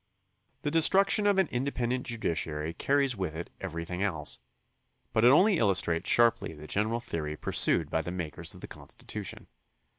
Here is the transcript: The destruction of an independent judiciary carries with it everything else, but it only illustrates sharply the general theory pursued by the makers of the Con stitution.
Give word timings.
The 0.63 0.71
destruction 0.71 1.27
of 1.27 1.37
an 1.37 1.47
independent 1.49 2.07
judiciary 2.07 2.73
carries 2.73 3.15
with 3.15 3.35
it 3.35 3.51
everything 3.61 4.01
else, 4.01 4.39
but 5.13 5.23
it 5.23 5.27
only 5.29 5.59
illustrates 5.59 6.09
sharply 6.09 6.53
the 6.55 6.65
general 6.65 6.99
theory 6.99 7.37
pursued 7.37 7.91
by 7.91 8.01
the 8.01 8.09
makers 8.11 8.55
of 8.55 8.61
the 8.61 8.67
Con 8.67 8.87
stitution. 8.87 9.45